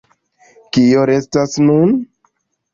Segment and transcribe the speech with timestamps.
[0.77, 1.97] Kio restas nun?